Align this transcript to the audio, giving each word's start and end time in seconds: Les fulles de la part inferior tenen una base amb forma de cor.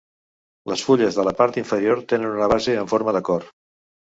Les 0.71 0.85
fulles 0.87 1.19
de 1.19 1.25
la 1.27 1.33
part 1.41 1.61
inferior 1.63 2.01
tenen 2.15 2.33
una 2.41 2.51
base 2.55 2.79
amb 2.85 2.95
forma 2.95 3.17
de 3.19 3.25
cor. 3.29 3.47